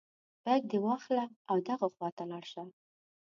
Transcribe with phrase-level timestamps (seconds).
[0.43, 2.63] بیک دې واخله او دغه خواته لاړ شه.